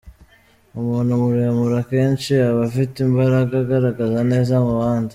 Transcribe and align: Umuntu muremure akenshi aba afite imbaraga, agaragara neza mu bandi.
Umuntu 0.79 1.11
muremure 1.21 1.75
akenshi 1.83 2.31
aba 2.49 2.61
afite 2.69 2.95
imbaraga, 3.07 3.53
agaragara 3.63 4.19
neza 4.31 4.55
mu 4.65 4.73
bandi. 4.81 5.09